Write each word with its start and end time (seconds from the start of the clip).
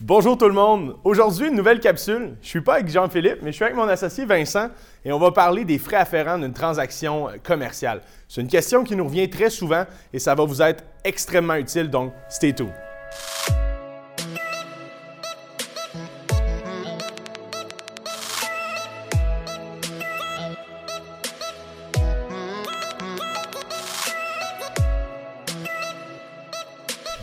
Bonjour 0.00 0.38
tout 0.38 0.46
le 0.46 0.54
monde. 0.54 0.94
Aujourd'hui, 1.02 1.48
une 1.48 1.56
nouvelle 1.56 1.80
capsule. 1.80 2.36
Je 2.40 2.46
suis 2.46 2.60
pas 2.60 2.74
avec 2.74 2.88
Jean-Philippe, 2.88 3.38
mais 3.42 3.50
je 3.50 3.56
suis 3.56 3.64
avec 3.64 3.76
mon 3.76 3.88
associé 3.88 4.24
Vincent 4.24 4.68
et 5.04 5.10
on 5.10 5.18
va 5.18 5.32
parler 5.32 5.64
des 5.64 5.78
frais 5.78 5.96
afférents 5.96 6.38
d'une 6.38 6.52
transaction 6.52 7.26
commerciale. 7.42 8.00
C'est 8.28 8.40
une 8.40 8.46
question 8.46 8.84
qui 8.84 8.94
nous 8.94 9.04
revient 9.04 9.28
très 9.28 9.50
souvent 9.50 9.84
et 10.12 10.20
ça 10.20 10.36
va 10.36 10.44
vous 10.44 10.62
être 10.62 10.84
extrêmement 11.02 11.56
utile, 11.56 11.90
donc 11.90 12.12
stay 12.28 12.52
tuned. 12.52 12.70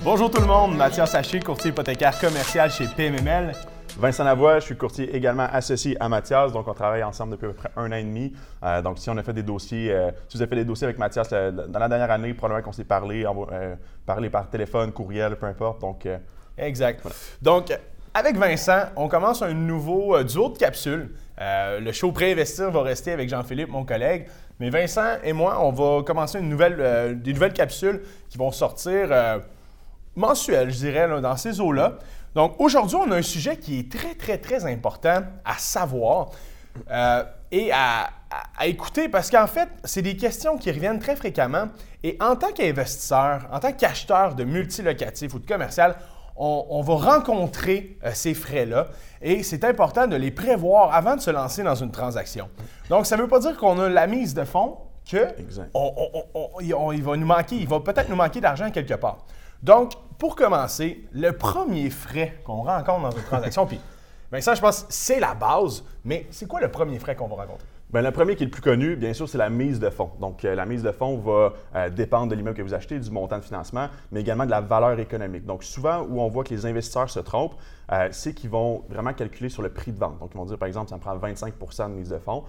Bonjour 0.05 0.29
tout 0.29 0.39
le 0.39 0.45
monde, 0.45 0.77
Mathias 0.77 1.15
Haché, 1.15 1.39
courtier 1.39 1.71
hypothécaire 1.71 2.19
commercial 2.19 2.69
chez 2.69 2.85
PMML. 2.85 3.54
Vincent 3.97 4.23
Lavoie, 4.23 4.59
je 4.59 4.65
suis 4.65 4.77
courtier 4.77 5.15
également 5.15 5.47
associé 5.51 5.97
à 6.00 6.07
Mathias, 6.07 6.51
donc 6.51 6.68
on 6.68 6.75
travaille 6.75 7.04
ensemble 7.04 7.32
depuis 7.32 7.47
à 7.47 7.50
peu 7.50 7.55
près 7.55 7.71
un 7.75 7.91
an 7.91 7.96
et 7.96 8.04
demi. 8.04 8.32
Euh, 8.63 8.83
donc 8.83 8.99
si 8.99 9.10
on 9.10 9.18
a 9.18 9.23
fait 9.23 9.33
des 9.33 9.41
dossiers, 9.41 9.91
euh, 9.91 10.11
si 10.27 10.37
vous 10.37 10.43
avez 10.43 10.49
fait 10.51 10.57
des 10.57 10.65
dossiers 10.65 10.86
avec 10.86 10.99
Mathias 10.99 11.29
euh, 11.33 11.49
dans 11.49 11.79
la 11.79 11.89
dernière 11.89 12.11
année, 12.11 12.36
probablement 12.36 12.63
qu'on 12.63 12.71
s'est 12.71 12.83
parlé, 12.83 13.25
parlé 14.05 14.29
par 14.29 14.47
téléphone, 14.47 14.91
courriel, 14.91 15.37
peu 15.37 15.47
importe. 15.47 15.82
Donc, 15.82 16.07
exact. 16.55 17.04
Donc 17.41 17.75
avec 18.13 18.37
Vincent, 18.37 18.83
on 18.96 19.07
commence 19.07 19.41
un 19.41 19.55
nouveau 19.55 20.21
duo 20.21 20.49
de 20.49 20.57
capsules. 20.60 21.15
le 21.39 21.91
show 21.91 22.11
Préinvestir 22.11 22.69
va 22.69 22.83
rester 22.83 23.11
avec 23.11 23.27
Jean-Philippe, 23.27 23.69
mon 23.69 23.83
collègue. 23.83 24.27
Mais 24.60 24.69
Vincent 24.69 25.15
et 25.24 25.33
moi, 25.33 25.57
on 25.65 25.71
va 25.71 26.04
commencer 26.04 26.37
une 26.37 26.49
nouvelle, 26.49 27.19
des 27.19 27.33
nouvelles 27.33 27.54
capsules 27.54 28.04
qui 28.29 28.37
vont 28.37 28.51
sortir 28.51 29.10
mensuel, 30.15 30.71
je 30.71 30.78
dirais, 30.78 31.21
dans 31.21 31.37
ces 31.37 31.60
eaux-là. 31.60 31.97
Donc 32.36 32.55
aujourd'hui, 32.59 32.97
on 32.97 33.11
a 33.11 33.16
un 33.16 33.22
sujet 33.22 33.58
qui 33.58 33.80
est 33.80 33.92
très, 33.92 34.14
très, 34.14 34.38
très 34.38 34.66
important 34.66 35.23
à 35.45 35.58
savoir 35.58 36.31
euh, 36.91 37.23
et 37.52 37.71
à, 37.71 38.09
écouter 38.66 39.08
parce 39.08 39.30
qu'en 39.30 39.47
fait, 39.47 39.69
c'est 39.86 40.02
des 40.02 40.17
questions 40.17 40.58
qui 40.58 40.69
reviennent 40.69 40.99
très 40.99 41.16
fréquemment. 41.16 41.69
Et 42.03 42.17
en 42.19 42.36
tant 42.36 42.52
qu'investisseur, 42.52 43.47
en 43.49 43.59
tant 43.59 43.71
qu'acheteur 43.71 44.36
de 44.36 44.43
multilocatifs 44.43 45.33
ou 45.33 45.39
de 45.39 45.47
commercial, 45.47 45.95
on, 46.36 46.81
va 46.81 46.95
rencontrer 46.95 47.97
euh, 48.03 48.11
ces 48.13 48.33
frais-là 48.33 48.88
et 49.21 49.41
c'est 49.41 49.63
important 49.63 50.05
de 50.05 50.17
les 50.17 50.31
prévoir 50.31 50.93
avant 50.93 51.16
de 51.16 51.21
se 51.21 51.31
lancer 51.31 51.63
dans 51.63 51.75
une 51.75 51.91
transaction. 51.91 52.49
Donc, 52.89 53.05
ça 53.05 53.16
ne 53.16 53.21
veut 53.21 53.30
pas 53.30 53.39
dire 53.39 53.55
qu'on 53.55 53.80
a 53.80 53.88
la 53.88 54.05
mise 54.05 54.33
de 54.33 54.43
fonds 54.43 54.77
que 55.09 55.27
il 56.61 57.03
va 57.03 57.16
nous 57.16 57.25
manquer, 57.25 57.55
il 57.55 57.67
va 57.69 57.80
peut-être 57.80 58.09
nous 58.09 58.17
manquer 58.17 58.41
d'argent 58.41 58.69
quelque 58.69 58.95
part. 58.95 59.19
Donc, 59.64 59.94
pour 60.17 60.36
commencer, 60.36 61.08
le 61.11 61.31
premier 61.31 61.89
frais 61.89 62.39
qu'on 62.45 62.64
rencontre 62.64 63.02
dans 63.02 63.11
une 63.11 63.23
transaction, 63.23 63.66
puis 63.66 63.80
ça, 64.39 64.56
je 64.56 64.61
pense 64.61 64.86
c'est 64.89 65.20
la 65.20 65.34
base, 65.34 65.84
mais 66.03 66.28
c'est 66.31 66.48
quoi 66.48 66.61
le 66.61 66.72
premier 66.72 67.00
frais 67.00 67.16
qu'on 67.16 67.28
va 67.28 67.36
rencontrer? 67.36 67.67
Bien, 67.94 68.02
le 68.02 68.09
premier 68.09 68.36
qui 68.36 68.41
est 68.41 68.47
le 68.47 68.52
plus 68.52 68.64
connu, 68.64 68.95
bien 68.95 69.14
sûr, 69.14 69.30
c'est 69.30 69.38
la 69.38 69.52
mise 69.52 69.80
de 69.80 69.91
fonds. 69.91 70.09
Donc, 70.19 70.44
euh, 70.44 70.55
la 70.55 70.66
mise 70.66 70.81
de 70.81 70.91
fonds 70.91 71.19
va 71.19 71.53
euh, 71.75 71.89
dépendre 71.89 72.30
de 72.30 72.36
l'immeuble 72.36 72.58
que 72.58 72.64
vous 72.64 72.73
achetez, 72.73 72.97
du 72.97 73.11
montant 73.11 73.38
de 73.38 73.44
financement, 73.44 73.89
mais 74.11 74.22
également 74.22 74.45
de 74.45 74.50
la 74.50 74.59
valeur 74.59 75.00
économique. 75.00 75.45
Donc, 75.45 75.64
souvent, 75.64 76.02
où 76.02 76.19
on 76.19 76.27
voit 76.27 76.44
que 76.44 76.50
les 76.50 76.66
investisseurs 76.66 77.11
se 77.11 77.19
trompent, 77.19 77.53
euh, 77.92 78.08
c'est 78.11 78.33
qu'ils 78.33 78.50
vont 78.50 78.83
vraiment 78.89 79.14
calculer 79.14 79.50
sur 79.50 79.61
le 79.61 79.69
prix 79.69 79.92
de 79.92 80.00
vente. 80.00 80.17
Donc, 80.19 80.31
ils 80.33 80.38
vont 80.38 80.45
dire, 80.45 80.58
par 80.58 80.67
exemple, 80.67 80.89
ça 80.89 80.95
me 80.95 81.00
prend 81.00 81.16
25% 81.16 81.89
de 81.89 81.94
mise 81.94 82.09
de 82.09 82.17
fonds. 82.17 82.44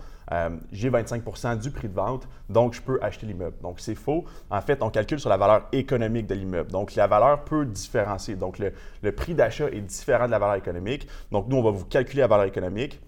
J'ai 0.72 0.90
25% 0.90 1.58
du 1.60 1.70
prix 1.70 1.88
de 1.88 1.94
vente, 1.94 2.26
donc 2.48 2.72
je 2.72 2.80
peux 2.80 2.98
acheter 3.02 3.26
l'immeuble. 3.26 3.56
Donc, 3.62 3.78
c'est 3.78 3.94
faux. 3.94 4.24
En 4.50 4.62
fait, 4.62 4.82
on 4.82 4.90
calcule 4.90 5.20
sur 5.20 5.28
la 5.30 5.36
valeur 5.36 5.68
économique 5.70 6.26
de 6.26 6.34
l'immeuble. 6.34 6.72
Donc, 6.72 6.94
la 6.94 7.06
valeur 7.06 7.44
peut 7.44 7.66
différencier. 7.66 8.36
Donc, 8.36 8.58
le, 8.58 8.72
le 9.02 9.12
prix 9.12 9.34
d'achat 9.34 9.68
est 9.68 9.82
différent 9.82 10.26
de 10.26 10.32
la 10.32 10.38
valeur 10.38 10.56
économique. 10.56 11.06
Donc, 11.30 11.46
nous, 11.46 11.58
on 11.58 11.62
va 11.62 11.70
vous 11.70 11.84
calculer 11.84 12.22
la 12.22 12.26
valeur 12.26 12.46
économique 12.46 13.00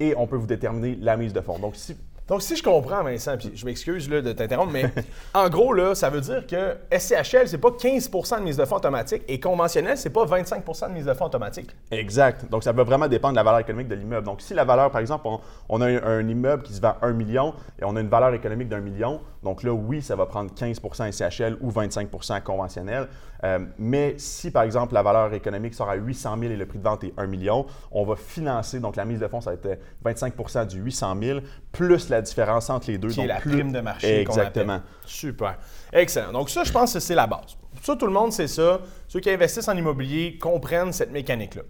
et 0.00 0.14
on 0.16 0.26
peut 0.26 0.36
vous 0.36 0.46
déterminer 0.46 0.96
la 0.96 1.16
mise 1.16 1.32
de 1.32 1.40
fonds. 1.40 1.58
Donc, 1.58 1.76
si 1.76 1.94
donc, 2.30 2.42
si 2.42 2.54
je 2.54 2.62
comprends, 2.62 3.02
Vincent, 3.02 3.36
puis 3.36 3.50
je 3.56 3.66
m'excuse 3.66 4.08
de 4.08 4.32
t'interrompre, 4.32 4.72
mais 4.72 4.84
en 5.34 5.48
gros, 5.48 5.72
là, 5.72 5.96
ça 5.96 6.10
veut 6.10 6.20
dire 6.20 6.46
que 6.46 6.76
SCHL, 6.96 7.48
c'est 7.48 7.58
pas 7.58 7.70
15% 7.70 8.38
de 8.38 8.44
mise 8.44 8.56
de 8.56 8.64
fonds 8.64 8.76
automatique 8.76 9.24
et 9.26 9.40
conventionnel, 9.40 9.98
c'est 9.98 10.10
pas 10.10 10.24
25% 10.24 10.90
de 10.90 10.92
mise 10.92 11.06
de 11.06 11.12
fonds 11.12 11.24
automatique. 11.24 11.70
Exact. 11.90 12.48
Donc, 12.48 12.62
ça 12.62 12.70
va 12.70 12.84
vraiment 12.84 13.08
dépendre 13.08 13.32
de 13.32 13.38
la 13.38 13.42
valeur 13.42 13.58
économique 13.58 13.88
de 13.88 13.96
l'immeuble. 13.96 14.24
Donc, 14.24 14.42
si 14.42 14.54
la 14.54 14.62
valeur, 14.62 14.92
par 14.92 15.00
exemple, 15.00 15.26
on, 15.68 15.80
a 15.80 15.86
un, 15.86 16.28
immeuble 16.28 16.62
qui 16.62 16.72
se 16.72 16.80
vend 16.80 16.94
1 17.02 17.14
million 17.14 17.52
et 17.80 17.84
on 17.84 17.96
a 17.96 18.00
une 18.00 18.08
valeur 18.08 18.32
économique 18.32 18.68
d'un 18.68 18.78
million, 18.78 19.20
donc 19.42 19.64
là, 19.64 19.72
oui, 19.72 20.00
ça 20.00 20.14
va 20.14 20.26
prendre 20.26 20.52
15% 20.52 21.10
SCHL 21.10 21.56
ou 21.60 21.72
25% 21.72 22.42
conventionnel. 22.42 23.08
Euh, 23.42 23.58
mais 23.78 24.14
si, 24.18 24.50
par 24.50 24.62
exemple, 24.62 24.94
la 24.94 25.02
valeur 25.02 25.32
économique 25.32 25.74
sort 25.74 25.88
à 25.88 25.94
800 25.94 26.36
000 26.38 26.52
et 26.52 26.56
le 26.56 26.66
prix 26.66 26.78
de 26.78 26.84
vente 26.84 27.02
est 27.04 27.14
1 27.16 27.26
million, 27.26 27.66
on 27.90 28.04
va 28.04 28.14
financer, 28.14 28.80
donc 28.80 28.96
la 28.96 29.04
mise 29.04 29.18
de 29.18 29.26
fonds, 29.26 29.40
ça 29.40 29.50
va 29.50 29.56
être 29.56 29.80
25% 30.04 30.66
du 30.66 30.80
800 30.80 31.16
000 31.20 31.40
plus 31.72 32.08
la 32.10 32.19
différence 32.20 32.70
entre 32.70 32.90
les 32.90 32.98
deux. 32.98 33.08
Qui 33.08 33.20
est 33.20 33.26
la 33.26 33.40
prime 33.40 33.72
de 33.72 33.80
marché. 33.80 34.20
Exactement. 34.20 34.80
Super. 35.04 35.58
Excellent. 35.92 36.32
Donc, 36.32 36.50
ça, 36.50 36.64
je 36.64 36.72
pense 36.72 36.92
que 36.92 37.00
c'est 37.00 37.14
la 37.14 37.26
base. 37.26 37.56
Ça, 37.82 37.96
tout 37.96 38.06
le 38.06 38.12
monde 38.12 38.32
sait 38.32 38.48
ça. 38.48 38.80
Ceux 39.08 39.20
qui 39.20 39.30
investissent 39.30 39.68
en 39.68 39.76
immobilier 39.76 40.38
comprennent 40.38 40.92
cette 40.92 41.12
mécanique-là. 41.12 41.62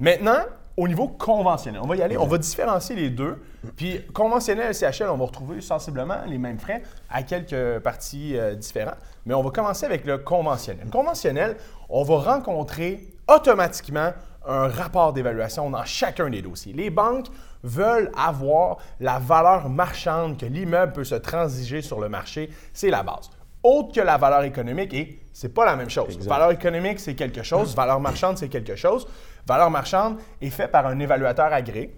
Maintenant, 0.00 0.40
au 0.76 0.88
niveau 0.88 1.06
conventionnel, 1.06 1.80
on 1.82 1.86
va 1.86 1.96
y 1.96 2.02
aller, 2.02 2.16
on 2.16 2.26
va 2.26 2.36
différencier 2.36 2.96
les 2.96 3.10
deux. 3.10 3.40
Puis 3.76 4.04
conventionnel 4.12 4.70
et 4.70 4.74
CHL, 4.74 5.08
on 5.08 5.16
va 5.16 5.26
retrouver 5.26 5.60
sensiblement 5.60 6.18
les 6.26 6.38
mêmes 6.38 6.58
frais 6.58 6.82
à 7.08 7.22
quelques 7.22 7.78
parties 7.80 8.36
euh, 8.36 8.54
différentes. 8.54 8.98
Mais 9.24 9.34
on 9.34 9.42
va 9.42 9.50
commencer 9.50 9.86
avec 9.86 10.04
le 10.04 10.18
conventionnel. 10.18 10.88
Conventionnel, 10.90 11.56
on 11.88 12.02
va 12.02 12.16
rencontrer 12.16 13.06
automatiquement 13.28 14.12
un 14.46 14.68
rapport 14.68 15.12
d'évaluation 15.12 15.70
dans 15.70 15.84
chacun 15.84 16.30
des 16.30 16.42
dossiers. 16.42 16.72
Les 16.72 16.90
banques 16.90 17.26
veulent 17.62 18.10
avoir 18.16 18.78
la 19.00 19.18
valeur 19.18 19.68
marchande 19.68 20.38
que 20.38 20.46
l'immeuble 20.46 20.92
peut 20.92 21.04
se 21.04 21.14
transiger 21.14 21.82
sur 21.82 22.00
le 22.00 22.08
marché. 22.08 22.50
C'est 22.72 22.90
la 22.90 23.02
base. 23.02 23.30
Autre 23.62 23.94
que 23.94 24.00
la 24.00 24.18
valeur 24.18 24.42
économique, 24.42 24.92
et 24.92 25.20
c'est 25.32 25.52
pas 25.54 25.64
la 25.64 25.74
même 25.74 25.88
chose. 25.88 26.18
Valeur 26.26 26.50
économique, 26.50 27.00
c'est 27.00 27.14
quelque 27.14 27.42
chose. 27.42 27.74
Valeur 27.74 27.98
marchande, 27.98 28.36
c'est 28.36 28.48
quelque 28.48 28.76
chose. 28.76 29.08
Valeur 29.46 29.70
marchande 29.70 30.18
est 30.42 30.50
fait 30.50 30.68
par 30.68 30.86
un 30.86 30.98
évaluateur 30.98 31.52
agréé. 31.52 31.94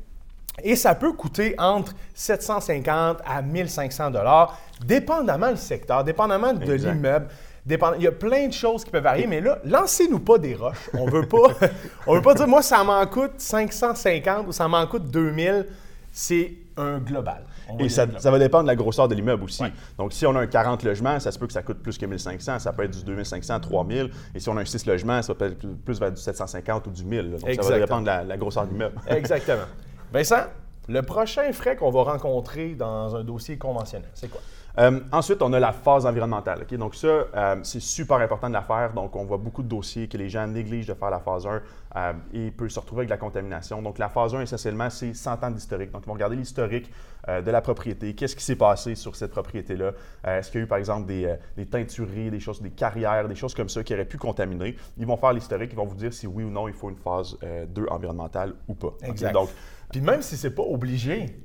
Et 0.62 0.76
ça 0.76 0.94
peut 0.94 1.12
coûter 1.12 1.54
entre 1.58 1.92
750 2.14 3.18
à 3.26 3.42
1500 3.42 4.10
dollars, 4.10 4.58
dépendamment 4.84 5.50
du 5.50 5.58
secteur, 5.58 6.02
dépendamment 6.04 6.52
de 6.52 6.72
l'immeuble. 6.72 7.28
Il 7.68 8.02
y 8.02 8.06
a 8.06 8.12
plein 8.12 8.46
de 8.46 8.52
choses 8.52 8.84
qui 8.84 8.90
peuvent 8.90 9.02
varier, 9.02 9.26
mais 9.26 9.40
là, 9.40 9.58
lancez-nous 9.64 10.20
pas 10.20 10.38
des 10.38 10.54
roches. 10.54 10.88
On 10.94 11.06
veut 11.06 11.26
pas, 11.26 11.48
on 12.06 12.14
veut 12.14 12.22
pas 12.22 12.34
dire, 12.34 12.46
moi, 12.46 12.62
ça 12.62 12.84
m'en 12.84 13.04
coûte 13.06 13.32
550 13.38 14.46
ou 14.46 14.52
ça 14.52 14.68
m'en 14.68 14.86
coûte 14.86 15.10
2000. 15.10 15.66
C'est 16.12 16.52
un 16.76 16.98
global. 16.98 17.44
Et 17.80 17.88
ça, 17.88 18.06
va 18.06 18.38
dépendre 18.38 18.64
de 18.64 18.68
la 18.68 18.76
grosseur 18.76 19.08
de 19.08 19.14
l'immeuble 19.14 19.44
aussi. 19.44 19.64
Donc, 19.98 20.12
si 20.12 20.24
on 20.26 20.34
a 20.36 20.40
un 20.40 20.46
40 20.46 20.84
logements, 20.84 21.18
ça 21.18 21.32
se 21.32 21.38
peut 21.38 21.46
que 21.46 21.52
ça 21.52 21.62
coûte 21.62 21.82
plus 21.82 21.98
que 21.98 22.06
1500. 22.06 22.60
Ça 22.60 22.72
peut 22.72 22.84
être 22.84 22.96
du 22.96 23.04
2500, 23.04 23.60
3000. 23.60 24.10
Et 24.34 24.40
si 24.40 24.48
on 24.48 24.56
a 24.56 24.60
un 24.60 24.64
6 24.64 24.86
logements, 24.86 25.20
ça 25.20 25.34
peut 25.34 25.46
être 25.46 25.66
plus 25.84 25.98
vers 25.98 26.12
du 26.12 26.20
750 26.20 26.86
ou 26.86 26.90
du 26.90 27.04
1000. 27.04 27.32
Donc, 27.32 27.40
ça 27.62 27.70
va 27.70 27.78
dépendre 27.78 28.02
de 28.02 28.06
la, 28.06 28.24
la 28.24 28.36
grosseur 28.36 28.66
de 28.66 28.72
l'immeuble. 28.72 28.94
Exactement. 29.08 29.64
Vincent, 30.12 30.44
le 30.88 31.02
prochain 31.02 31.52
frais 31.52 31.76
qu'on 31.76 31.90
va 31.90 32.04
rencontrer 32.04 32.74
dans 32.74 33.16
un 33.16 33.24
dossier 33.24 33.58
conventionnel, 33.58 34.08
c'est 34.14 34.28
quoi? 34.28 34.40
Euh, 34.78 35.00
ensuite, 35.10 35.40
on 35.40 35.52
a 35.52 35.60
la 35.60 35.72
phase 35.72 36.04
environnementale. 36.04 36.66
Donc 36.72 36.94
ça, 36.94 37.06
euh, 37.06 37.56
c'est 37.62 37.80
super 37.80 38.18
important 38.18 38.48
de 38.48 38.54
la 38.54 38.62
faire. 38.62 38.92
Donc 38.92 39.16
on 39.16 39.24
voit 39.24 39.38
beaucoup 39.38 39.62
de 39.62 39.68
dossiers 39.68 40.08
que 40.08 40.18
les 40.18 40.28
gens 40.28 40.46
négligent 40.46 40.86
de 40.86 40.94
faire 40.94 41.10
la 41.10 41.20
phase 41.20 41.46
1 41.46 41.62
euh, 41.96 42.12
et 42.34 42.50
peuvent 42.50 42.68
se 42.68 42.78
retrouver 42.78 43.00
avec 43.00 43.10
la 43.10 43.16
contamination. 43.16 43.80
Donc 43.80 43.98
la 43.98 44.08
phase 44.08 44.34
1, 44.34 44.42
essentiellement, 44.42 44.90
c'est 44.90 45.14
100 45.14 45.44
ans 45.44 45.50
d'historique. 45.50 45.92
Donc 45.92 46.02
ils 46.04 46.08
vont 46.08 46.14
regarder 46.14 46.36
l'historique 46.36 46.90
de 47.26 47.50
la 47.50 47.60
propriété. 47.60 48.14
Qu'est-ce 48.14 48.36
qui 48.36 48.44
s'est 48.44 48.54
passé 48.54 48.94
sur 48.94 49.16
cette 49.16 49.32
propriété-là? 49.32 49.90
Est-ce 50.24 50.48
qu'il 50.48 50.60
y 50.60 50.62
a 50.62 50.64
eu, 50.64 50.68
par 50.68 50.78
exemple, 50.78 51.06
des, 51.06 51.34
des, 51.56 51.66
teintureries, 51.66 52.30
des 52.30 52.38
choses, 52.38 52.62
des 52.62 52.70
carrières, 52.70 53.26
des 53.26 53.34
choses 53.34 53.52
comme 53.52 53.68
ça 53.68 53.82
qui 53.82 53.94
auraient 53.94 54.04
pu 54.04 54.16
contaminer? 54.16 54.76
Ils 54.96 55.06
vont 55.06 55.16
faire 55.16 55.32
l'historique, 55.32 55.70
ils 55.72 55.76
vont 55.76 55.86
vous 55.86 55.96
dire 55.96 56.12
si 56.12 56.28
oui 56.28 56.44
ou 56.44 56.50
non 56.50 56.68
il 56.68 56.74
faut 56.74 56.88
une 56.88 56.96
phase 56.96 57.36
2 57.68 57.86
environnementale 57.90 58.54
ou 58.68 58.74
pas. 58.74 58.94
Exact. 59.02 59.32
Donc, 59.32 59.48
Puis 59.90 60.00
même 60.00 60.22
si 60.22 60.36
c'est 60.36 60.54
pas 60.54 60.62
obligé, 60.62 61.36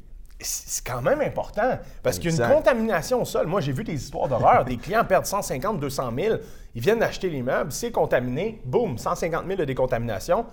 c'est 0.43 0.85
quand 0.85 1.01
même 1.01 1.21
important. 1.21 1.79
Parce 2.03 2.19
qu'une 2.19 2.37
contamination 2.37 3.21
au 3.21 3.25
sol, 3.25 3.47
moi 3.47 3.61
j'ai 3.61 3.71
vu 3.71 3.83
des 3.83 3.93
histoires 3.93 4.27
d'horreur, 4.27 4.65
des 4.65 4.77
clients 4.77 5.05
perdent 5.05 5.25
150, 5.25 5.79
200 5.79 6.11
000, 6.17 6.35
ils 6.73 6.81
viennent 6.81 6.99
d'acheter 6.99 7.29
l'immeuble, 7.29 7.71
c'est 7.71 7.91
contaminé, 7.91 8.61
boum, 8.65 8.97
150 8.97 9.45
000 9.45 9.57
de 9.57 9.65
décontamination. 9.65 10.45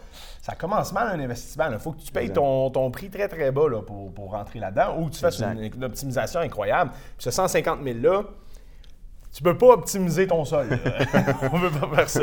Ça 0.43 0.55
commence 0.55 0.93
mal 0.93 1.09
un 1.09 1.23
investissement. 1.23 1.67
Il 1.71 1.79
faut 1.79 1.93
que 1.93 2.01
tu 2.01 2.11
payes 2.11 2.33
ton, 2.33 2.91
prix 2.91 3.11
très 3.11 3.29
très 3.29 3.51
bas 3.51 3.67
pour, 3.87 4.31
rentrer 4.31 4.59
là-dedans 4.59 4.99
ou 4.99 5.07
que 5.07 5.15
tu 5.15 5.21
fasses 5.21 5.41
une, 5.41 5.71
une, 5.75 5.85
optimisation 5.85 6.41
incroyable. 6.41 6.91
Puis 7.17 7.25
ce 7.25 7.31
150 7.31 7.83
000-là, 7.83 8.23
tu 9.33 9.43
peux 9.43 9.57
pas 9.57 9.69
optimiser 9.69 10.27
ton 10.27 10.45
sol. 10.45 10.67
On 11.53 11.59
veut 11.59 11.71
pas 11.71 11.95
faire 11.95 12.09
ça. 12.09 12.21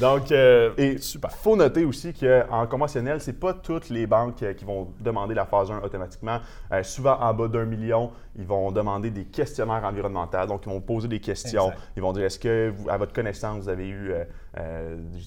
Donc, 0.00 0.32
euh, 0.32 0.72
et 0.76 0.98
super. 0.98 1.30
faut 1.32 1.56
noter 1.56 1.84
aussi 1.84 2.14
qu'en 2.14 2.66
conventionnel, 2.66 3.20
c'est 3.20 3.38
pas 3.38 3.54
toutes 3.54 3.90
les 3.90 4.06
banques 4.06 4.42
euh, 4.42 4.54
qui 4.54 4.64
vont 4.64 4.88
demander 5.00 5.34
la 5.34 5.44
phase 5.44 5.70
1 5.70 5.80
automatiquement. 5.82 6.38
Euh, 6.72 6.82
souvent, 6.82 7.18
en 7.20 7.34
bas 7.34 7.48
d'un 7.48 7.64
million, 7.64 8.10
ils 8.36 8.46
vont 8.46 8.72
demander 8.72 9.10
des 9.10 9.24
questionnaires 9.24 9.84
environnementaux. 9.84 10.46
Donc, 10.46 10.62
ils 10.66 10.70
vont 10.70 10.80
poser 10.80 11.08
des 11.08 11.20
questions. 11.20 11.70
Ils 11.96 12.02
vont 12.02 12.12
dire 12.12 12.24
est-ce 12.24 12.38
que, 12.38 12.72
à 12.88 12.96
votre 12.96 13.12
connaissance, 13.12 13.62
vous 13.62 13.68
avez 13.68 13.88
eu 13.88 14.12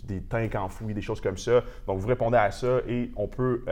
des 0.04 0.22
tanks 0.22 0.56
enfouis, 0.56 0.94
des 0.94 1.02
choses 1.02 1.22
comme 1.22 1.38
ça. 1.38 1.62
Donc, 1.88 2.00
vous 2.00 2.08
répondez 2.08 2.38
à 2.38 2.52
ça 2.52 2.80
et 2.88 3.12
on 3.16 3.28
peut 3.28 3.64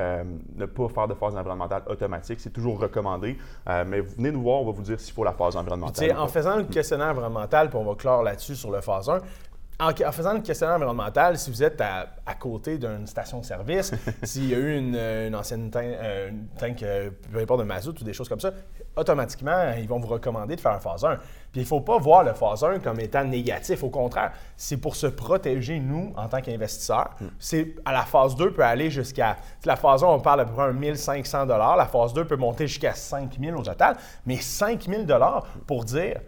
ne 0.56 0.66
pas 0.66 0.88
faire 0.90 1.08
de 1.08 1.14
phase 1.14 1.36
environnementale 1.36 1.84
automatique. 1.88 2.40
C'est 2.40 2.54
toujours 2.54 2.80
recommandé. 2.80 3.38
mais 3.66 4.02
venez 4.02 4.32
nous 4.32 4.42
voir, 4.42 4.62
on 4.62 4.66
va 4.66 4.72
vous 4.72 4.84
dire 4.84 5.00
s'il 5.00 5.14
faut 5.14 5.24
la 5.24 5.34
phase 5.34 5.56
environnementale. 5.56 6.16
en 6.18 6.28
faisant 6.28 6.58
le 6.58 6.64
questionnaire 6.64 7.10
environnemental, 7.10 7.70
puis 7.70 7.78
on 7.78 7.86
va 7.86 7.96
clore 7.96 8.24
là-dessus 8.24 8.56
sur 8.56 8.72
le 8.72 8.82
phase 8.82 9.10
1, 9.10 9.20
en, 9.80 10.12
faisant 10.12 10.34
le 10.34 10.42
questionnaire 10.42 10.76
environnemental, 10.76 11.38
si 11.38 11.50
vous 11.50 11.64
êtes 11.64 11.80
à, 11.82 12.08
côté 12.38 12.78
d'une 12.78 13.08
station 13.08 13.40
de 13.40 13.46
service, 13.46 13.94
s'il 14.24 14.50
y 14.50 14.54
a 14.54 14.58
eu 14.58 14.78
une, 14.78 15.36
ancienne 15.36 15.72
euh, 15.76 16.32
tank, 16.58 16.84
euh, 16.84 17.10
peu 17.32 17.40
importe, 17.40 17.62
de 17.62 17.66
mazout 17.66 18.00
ou 18.00 18.04
des 18.04 18.14
choses 18.14 18.28
comme 18.28 18.40
ça, 18.40 18.52
automatiquement, 18.96 19.74
ils 19.78 19.88
vont 19.88 20.00
vous 20.00 20.08
recommander 20.08 20.56
de 20.56 20.62
faire 20.62 20.74
un 20.74 20.80
phase 20.80 21.06
1. 21.06 21.16
Puis 21.16 21.62
il 21.62 21.62
ne 21.62 21.68
faut 21.68 21.82
pas 21.82 21.98
voir 21.98 22.24
le 22.24 22.34
phase 22.34 22.64
1 22.64 22.80
comme 22.80 23.00
étant 23.00 23.24
négatif. 23.24 23.84
Au 23.84 23.90
contraire, 23.90 24.34
c'est 24.58 24.78
pour 24.78 24.96
se 24.96 25.08
protéger, 25.08 25.80
nous, 25.80 26.14
en 26.18 26.28
tant 26.28 26.42
qu'investisseurs. 26.42 27.16
Hmm. 27.20 27.28
C'est 27.40 27.76
À 27.86 27.94
la 27.94 28.04
phase 28.04 28.36
2 28.36 28.52
peut 28.52 28.64
aller 28.64 28.92
jusqu'à. 28.92 29.38
La 29.66 29.78
phase 29.78 30.04
1, 30.04 30.08
on 30.08 30.20
parle 30.20 30.42
à 30.42 30.46
peu 30.46 30.54
près 30.54 30.68
de 30.68 30.78
1500 30.78 31.46
La 31.46 31.86
phase 31.86 32.14
2 32.14 32.26
peut 32.26 32.36
monter 32.36 32.68
jusqu'à 32.68 32.94
5000 32.94 33.56
au 33.56 33.64
total. 33.64 33.96
Mais 34.26 34.38
5000 34.38 35.08
pour 35.66 35.86
dire 35.86 36.20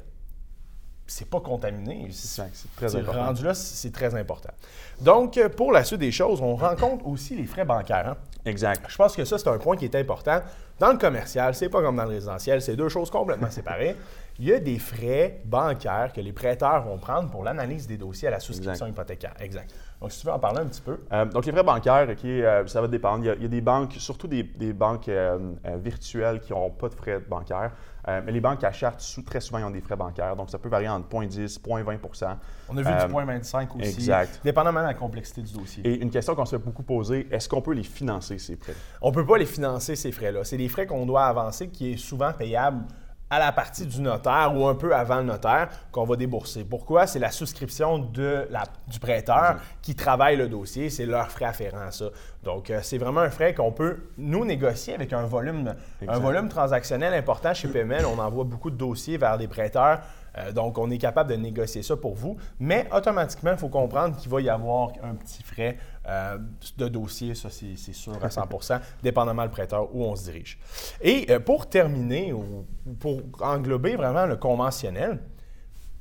c'est 1.12 1.30
pas 1.30 1.42
contaminé. 1.42 2.08
C'est 2.12 2.44
très 2.76 2.96
important. 2.96 3.26
Rendu 3.26 3.44
là, 3.44 3.54
c'est 3.54 3.92
très 3.92 4.16
important. 4.16 4.52
Donc, 5.02 5.38
euh, 5.38 5.50
pour 5.50 5.74
la 5.74 5.84
suite 5.84 6.00
des 6.00 6.12
choses, 6.12 6.42
on 6.42 6.56
rencontre 6.56 7.06
aussi 7.06 7.36
les 7.36 7.46
frais 7.46 7.66
bancaires. 7.66 8.08
Hein. 8.10 8.18
Exact. 8.46 8.86
Je 8.88 8.96
pense 8.96 9.16
que 9.16 9.26
ça, 9.26 9.38
c'est 9.38 9.50
un 9.50 9.58
point 9.58 9.76
qui 9.76 9.86
est 9.86 9.96
important. 9.96 10.40
Dans 10.82 10.94
le 10.94 10.98
commercial, 10.98 11.54
c'est 11.54 11.70
pas 11.70 11.80
comme 11.84 11.96
dans 11.96 12.06
le 12.06 12.10
résidentiel, 12.10 12.60
c'est 12.60 12.76
deux 12.76 12.90
choses 12.90 13.12
complètement 13.12 13.52
séparées. 13.52 13.96
Il 14.40 14.46
y 14.46 14.52
a 14.52 14.58
des 14.58 14.80
frais 14.80 15.40
bancaires 15.46 16.12
que 16.12 16.22
les 16.22 16.34
prêteurs 16.34 16.82
vont 16.82 16.98
prendre 16.98 17.30
pour 17.30 17.44
l'analyse 17.44 17.86
des 17.86 17.98
dossiers 17.98 18.30
à 18.30 18.32
la 18.32 18.40
souscription 18.40 18.88
hypothécaire. 18.88 19.36
Exact. 19.40 19.72
Donc, 20.02 20.12
si 20.12 20.22
tu 20.22 20.26
veux 20.26 20.34
en 20.34 20.40
parler 20.40 20.62
un 20.62 20.66
petit 20.66 20.82
peu. 20.82 20.98
Euh, 21.14 21.26
donc, 21.26 21.46
les 21.46 21.52
frais 21.52 21.62
bancaires, 21.62 22.08
OK, 22.10 22.26
euh, 22.26 22.66
ça 22.66 22.82
va 22.82 22.88
dépendre. 22.88 23.24
Il 23.24 23.44
y, 23.44 23.46
a, 23.46 23.48
des 23.48 23.62
banques, 23.62 23.94
surtout 24.00 24.26
des, 24.26 24.42
banques 24.74 25.12
virtuelles 25.84 26.40
qui 26.40 26.52
n'auront 26.52 26.72
pas 26.72 26.90
de 26.90 26.96
frais 26.96 27.20
bancaires. 27.20 27.74
Euh, 28.08 28.22
mais 28.26 28.32
les 28.32 28.42
banques 28.42 28.64
à 28.64 28.72
charte, 28.72 29.04
très 29.26 29.40
souvent, 29.40 29.60
ils 29.60 29.64
ont 29.64 29.72
des 29.72 29.82
frais 29.82 29.96
bancaires. 29.96 30.36
Donc, 30.36 30.50
ça 30.50 30.58
peut 30.58 30.70
varier 30.70 30.90
entre 30.90 31.08
0,10 31.10 31.60
0,20% 31.60 32.36
On 32.70 32.78
a 32.78 32.82
vu 32.82 32.88
du 32.88 33.14
0,25 33.14 33.56
euh, 33.56 33.80
aussi. 33.80 33.90
Exact. 33.90 34.42
Dépendamment 34.44 34.82
de 34.82 34.88
la 34.88 34.94
complexité 34.94 35.42
du 35.42 35.54
dossier. 35.54 35.86
Et 35.88 36.02
une 36.02 36.10
question 36.10 36.34
qu'on 36.36 36.46
se 36.46 36.56
fait 36.56 36.64
beaucoup 36.64 36.84
poser, 36.84 37.28
est-ce 37.32 37.48
qu'on 37.48 37.62
peut 37.62 37.74
les 37.74 37.84
financer, 37.84 38.38
ces 38.40 38.56
frais? 38.56 38.74
On 39.02 39.10
ne 39.10 39.16
peut 39.16 39.26
pas 39.26 39.38
les 39.38 39.46
financer, 39.46 39.96
ces 39.96 40.12
frais-là. 40.12 40.44
C'est 40.44 40.58
des 40.58 40.70
frais 40.72 40.88
qu'on 40.88 41.06
doit 41.06 41.26
avancer 41.26 41.70
qui 41.70 41.94
est 41.94 41.98
souvent 41.98 42.34
payable 42.34 42.86
à 43.32 43.40
la 43.40 43.54
partie 43.54 43.86
du 43.86 44.02
notaire 44.02 44.52
ou 44.54 44.68
un 44.68 44.76
peu 44.76 44.94
avant 44.94 45.20
le 45.20 45.24
notaire 45.24 45.70
qu'on 45.92 46.04
va 46.04 46.18
débourser. 46.18 46.66
Pourquoi? 46.66 47.08
C'est 47.08 47.18
la 47.18 47.32
souscription 47.32 47.98
de 47.98 48.46
la, 48.50 48.64
du 48.88 49.00
prêteur 49.00 49.56
qui 49.82 49.96
travaille 49.96 50.36
le 50.36 50.50
dossier, 50.50 50.90
c'est 50.90 51.06
leur 51.06 51.32
frais 51.32 51.46
afférent 51.46 51.80
à 51.88 51.92
ça. 51.92 52.06
Donc, 52.44 52.70
euh, 52.70 52.82
c'est 52.84 52.98
vraiment 52.98 53.22
un 53.22 53.30
frais 53.30 53.54
qu'on 53.54 53.72
peut, 53.72 54.10
nous, 54.18 54.44
négocier 54.44 54.96
avec 54.96 55.14
un 55.14 55.24
volume, 55.24 55.74
un 56.06 56.20
volume 56.20 56.50
transactionnel 56.50 57.14
important 57.14 57.54
chez 57.54 57.70
PML. 57.70 58.06
On 58.06 58.20
envoie 58.20 58.44
beaucoup 58.44 58.70
de 58.70 58.76
dossiers 58.76 59.18
vers 59.18 59.38
des 59.38 59.48
prêteurs 59.48 60.02
euh, 60.38 60.52
donc, 60.52 60.78
on 60.78 60.90
est 60.90 60.98
capable 60.98 61.30
de 61.30 61.36
négocier 61.36 61.84
ça 61.84 61.98
pour 61.98 62.16
vous, 62.16 62.38
mais 62.60 62.88
automatiquement, 62.96 63.52
il 63.52 63.58
faut 63.58 63.70
comprendre 63.70 64.16
qu'il 64.16 64.32
va 64.32 64.42
y 64.42 64.50
avoir 64.50 64.90
un 65.04 65.16
petit 65.16 65.44
frais 65.44 65.78
euh, 66.08 66.38
de 66.78 66.88
dossier, 66.88 67.36
ça 67.36 67.50
c'est 67.52 67.94
sûr 67.94 68.18
à 68.24 68.28
100% 68.28 68.80
dépendamment 69.04 69.44
le 69.44 69.52
prêteur 69.52 69.94
où 69.94 70.04
on 70.04 70.16
se 70.16 70.24
dirige. 70.24 70.58
Et 71.00 71.28
euh, 71.30 71.40
pour 71.40 71.70
terminer, 71.70 72.34
ou 72.34 72.66
pour 73.00 73.22
englober 73.40 73.96
vraiment 73.96 74.26
le 74.26 74.36
conventionnel, 74.36 75.20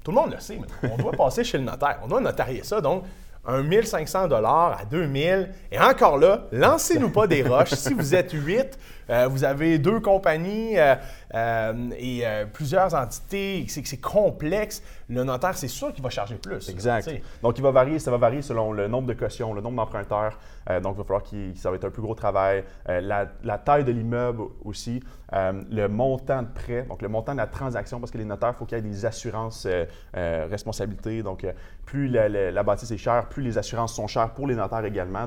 tout 0.02 0.10
le 0.10 0.16
monde 0.16 0.32
le 0.32 0.40
sait, 0.40 0.58
on 0.82 0.96
doit 0.96 1.12
passer 1.16 1.44
chez 1.44 1.58
le 1.58 1.64
notaire, 1.64 2.00
on 2.02 2.08
doit 2.08 2.20
notarier 2.20 2.62
ça, 2.64 2.80
donc 2.80 3.04
un 3.46 3.62
1500 3.62 4.30
à 4.30 4.84
2000. 4.90 5.50
Et 5.72 5.78
encore 5.78 6.18
là, 6.18 6.46
lancez-nous 6.52 7.10
pas 7.10 7.26
des 7.26 7.42
roches. 7.42 7.70
si 7.74 7.94
vous 7.94 8.14
êtes 8.14 8.32
8, 8.32 8.78
euh, 9.10 9.26
vous 9.28 9.44
avez 9.44 9.78
deux 9.78 10.00
compagnies 10.00 10.78
euh, 10.78 10.94
euh, 11.34 11.90
et 11.98 12.22
plusieurs 12.52 12.94
entités, 12.94 13.64
c'est 13.68 13.84
c'est 13.86 13.96
complexe. 14.00 14.82
Le 15.08 15.24
notaire, 15.24 15.56
c'est 15.56 15.68
sûr 15.68 15.92
qu'il 15.92 16.02
va 16.02 16.10
charger 16.10 16.36
plus. 16.36 16.68
Exact. 16.68 17.10
donc, 17.42 17.58
il 17.58 17.62
va 17.62 17.72
varier, 17.72 17.98
ça 17.98 18.10
va 18.10 18.18
varier 18.18 18.42
selon 18.42 18.72
le 18.72 18.86
nombre 18.86 19.08
de 19.08 19.14
cautions, 19.14 19.52
le 19.52 19.60
nombre 19.60 19.76
d'emprunteurs. 19.76 20.38
donc, 20.82 20.94
il 20.94 20.98
va 20.98 21.04
falloir 21.04 21.22
que 21.24 21.54
ça 21.56 21.70
va 21.70 21.76
être 21.76 21.84
un 21.84 21.90
plus 21.90 22.02
gros 22.02 22.14
travail. 22.14 22.62
La, 22.86 23.26
la, 23.42 23.58
taille 23.58 23.84
de 23.84 23.90
l'immeuble 23.90 24.42
aussi. 24.64 25.02
le 25.32 25.86
montant 25.88 26.42
de 26.42 26.48
prêt, 26.48 26.84
donc 26.88 27.02
le 27.02 27.08
montant 27.08 27.32
de 27.32 27.38
la 27.38 27.48
transaction, 27.48 27.98
parce 27.98 28.12
que 28.12 28.18
les 28.18 28.24
notaires, 28.24 28.52
il 28.54 28.58
faut 28.58 28.66
qu'il 28.66 28.78
y 28.78 28.80
ait 28.80 28.84
des 28.84 29.04
assurances 29.04 29.66
responsabilités. 30.14 31.24
Donc, 31.24 31.44
plus 31.90 32.06
la, 32.06 32.62
bâtisse 32.62 32.92
est 32.92 32.98
chère, 32.98 33.26
plus 33.28 33.42
les 33.42 33.58
assurances 33.58 33.96
sont 33.96 34.06
chères 34.06 34.30
pour 34.30 34.46
les 34.46 34.54
notaires 34.54 34.84
également. 34.84 35.26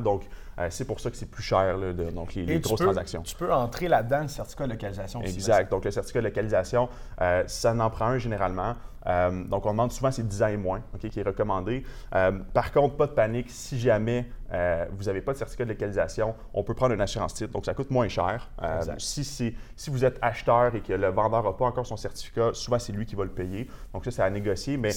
Euh, 0.60 0.68
c'est 0.70 0.86
pour 0.86 1.00
ça 1.00 1.10
que 1.10 1.18
c'est 1.18 1.30
plus 1.30 1.44
cher, 1.44 1.78
de, 1.78 1.94
donc 2.12 2.36
les, 2.36 2.60
grosses 2.60 2.82
transactions. 2.82 3.22
Tu 3.24 3.36
peux 3.36 3.52
entrer 3.52 3.88
là-dedans 3.88 4.22
le 4.22 4.28
certificat 4.28 4.66
de 4.66 4.72
localisation. 4.72 5.22
Exact. 5.22 5.72
Donc, 5.72 5.86
le 5.86 5.92
certificat 5.92 6.20
de 6.20 6.28
localisation, 6.28 6.90
euh, 7.22 7.44
ça 7.48 7.74
en 7.74 7.90
prend 7.90 8.08
un 8.08 8.18
généralement. 8.18 8.76
Euh, 9.06 9.44
donc, 9.44 9.66
on 9.66 9.72
demande 9.72 9.92
souvent 9.92 10.12
c'est 10.12 10.26
10 10.26 10.44
ans 10.44 10.48
et 10.48 10.58
moins, 10.58 10.82
qui 10.98 11.20
est 11.20 11.24
recommandé. 11.24 11.84
par 12.54 12.72
contre, 12.72 12.96
pas 12.96 13.08
de 13.08 13.12
panique, 13.12 13.50
si 13.50 13.80
jamais 13.80 14.30
vous 14.92 15.06
n'avez 15.06 15.22
pas 15.22 15.34
de 15.34 15.38
certificat 15.40 15.66
de 15.66 15.70
localisation, 15.70 16.36
on 16.54 16.64
peut 16.64 16.76
prendre 16.76 16.94
une 16.94 17.02
assurance 17.02 17.34
titre, 17.34 17.52
donc 17.52 17.66
ça 17.66 17.74
coûte 17.74 17.90
moins 17.90 18.08
cher. 18.08 18.50
si, 19.00 19.26
si 19.26 19.90
vous 19.90 20.06
êtes 20.06 20.20
acheteur 20.22 20.76
et 20.76 20.82
que 20.82 20.94
le 20.94 21.08
vendeur 21.08 21.44
n'a 21.44 21.52
pas 21.52 21.66
encore 21.66 21.88
son 21.88 21.98
certificat, 21.98 22.52
souvent 22.54 22.80
c'est 22.80 22.94
lui 22.94 23.06
qui 23.06 23.16
va 23.16 23.24
le 23.24 23.32
payer. 23.32 23.68
Donc, 23.94 24.06
ça, 24.06 24.12
c'est 24.12 24.22
à 24.22 24.30
négocier, 24.30 24.78
mais 24.78 24.92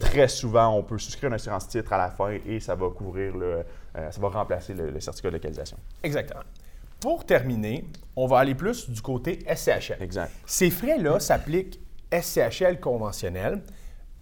très 0.00 0.28
souvent, 0.28 0.68
on 0.68 0.82
peut 0.82 0.98
souscrire 0.98 1.28
une 1.28 1.34
assurance 1.34 1.66
titre 1.66 1.92
à 1.92 1.98
la 1.98 2.10
fin 2.10 2.36
et 2.46 2.60
ça 2.60 2.74
va 2.74 2.88
couvrir 2.90 3.36
le, 3.36 3.64
euh, 3.96 4.10
ça 4.10 4.20
va 4.20 4.28
remplacer 4.28 4.74
le, 4.74 4.98
certificat 5.00 5.30
de 5.30 5.34
localisation. 5.34 5.76
Exactement. 6.02 6.42
Pour 7.00 7.24
terminer, 7.24 7.84
on 8.16 8.26
va 8.26 8.38
aller 8.38 8.54
plus 8.54 8.90
du 8.90 9.00
côté 9.00 9.38
SCHL. 9.52 10.02
Exact. 10.02 10.30
Ces 10.46 10.70
frais-là 10.70 11.18
s'appliquent 11.18 11.80
SCHL 12.12 12.78
conventionnel 12.80 13.62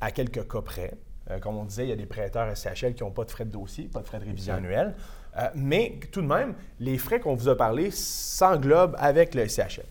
à 0.01 0.11
quelques 0.11 0.49
cas 0.49 0.63
près. 0.63 0.93
Euh, 1.31 1.39
comme 1.41 1.57
on 1.57 1.65
disait, 1.65 1.85
il 1.85 1.89
y 1.91 1.93
a 1.93 1.97
des 1.97 2.07
prêteurs 2.07 2.57
SCHL 2.57 2.95
qui 2.95 3.03
n'ont 3.03 3.11
pas 3.11 3.25
de 3.25 3.31
frais 3.31 3.45
de 3.45 3.51
dossier, 3.51 3.85
pas 3.85 4.01
de 4.01 4.07
frais 4.07 4.21
de 4.21 4.25
révision 4.25 4.55
annuelle. 4.55 4.95
Euh, 5.37 5.49
mais 5.55 5.99
tout 6.13 6.23
de 6.23 6.27
même, 6.27 6.55
les 6.79 6.99
frais 6.99 7.21
qu'on 7.21 7.35
vous 7.35 7.49
a 7.49 7.57
parlé 7.57 7.91
s'englobent 7.91 8.97
avec 8.99 9.35
le 9.35 9.47
SCHL 9.49 9.85